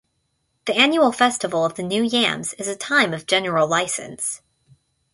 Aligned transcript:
The 0.65 0.73
annual 0.73 1.11
festival 1.11 1.63
of 1.63 1.75
the 1.75 1.83
new 1.83 2.01
yams 2.01 2.53
is 2.53 2.67
a 2.67 2.75
time 2.75 3.13
of 3.13 3.27
general 3.27 3.67
license. 3.67 4.41